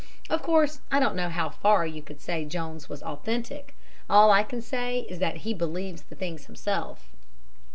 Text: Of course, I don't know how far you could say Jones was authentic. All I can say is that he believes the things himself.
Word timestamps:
Of 0.31 0.41
course, 0.41 0.81
I 0.91 0.99
don't 0.99 1.15
know 1.15 1.29
how 1.29 1.49
far 1.51 1.85
you 1.85 2.01
could 2.01 2.19
say 2.19 2.43
Jones 2.43 2.89
was 2.89 3.03
authentic. 3.03 3.75
All 4.09 4.31
I 4.31 4.41
can 4.41 4.59
say 4.59 5.01
is 5.01 5.19
that 5.19 5.37
he 5.45 5.53
believes 5.53 6.01
the 6.01 6.15
things 6.15 6.47
himself. 6.47 7.11